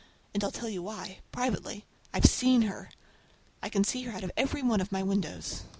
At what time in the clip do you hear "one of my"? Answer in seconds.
4.63-5.03